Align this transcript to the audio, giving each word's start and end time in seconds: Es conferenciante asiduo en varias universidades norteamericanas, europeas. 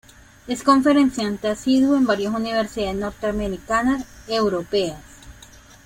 Es 0.47 0.63
conferenciante 0.63 1.47
asiduo 1.47 1.95
en 1.95 2.07
varias 2.07 2.33
universidades 2.33 2.95
norteamericanas, 2.95 4.03
europeas. 4.27 4.97